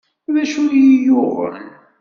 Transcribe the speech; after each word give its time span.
D 0.33 0.35
acu 0.41 0.61
i 0.69 0.73
iyi-yuɣen? 0.79 1.65